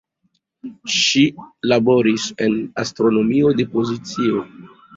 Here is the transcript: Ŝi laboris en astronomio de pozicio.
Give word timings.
Ŝi 1.01 1.21
laboris 1.73 2.27
en 2.47 2.57
astronomio 2.87 3.55
de 3.61 3.69
pozicio. 3.77 4.47